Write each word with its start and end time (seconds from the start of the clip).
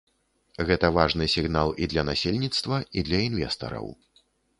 Гэта 0.69 0.87
важны 0.95 1.27
сігнал 1.33 1.73
і 1.85 1.87
для 1.91 2.03
насельніцтва 2.07 2.79
і 2.99 3.05
для 3.11 3.19
інвестараў. 3.29 3.85